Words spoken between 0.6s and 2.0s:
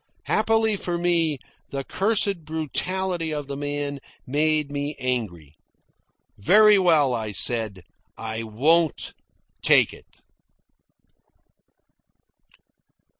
for me, the